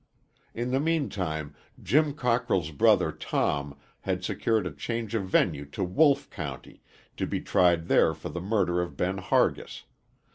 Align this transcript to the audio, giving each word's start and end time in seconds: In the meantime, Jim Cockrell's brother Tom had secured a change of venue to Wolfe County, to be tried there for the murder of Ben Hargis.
In 0.55 0.71
the 0.71 0.79
meantime, 0.79 1.53
Jim 1.79 2.15
Cockrell's 2.15 2.71
brother 2.71 3.11
Tom 3.11 3.77
had 3.99 4.23
secured 4.23 4.65
a 4.65 4.71
change 4.71 5.13
of 5.13 5.25
venue 5.27 5.63
to 5.65 5.83
Wolfe 5.83 6.27
County, 6.31 6.81
to 7.17 7.27
be 7.27 7.39
tried 7.39 7.87
there 7.87 8.15
for 8.15 8.29
the 8.29 8.41
murder 8.41 8.81
of 8.81 8.97
Ben 8.97 9.19
Hargis. 9.19 9.83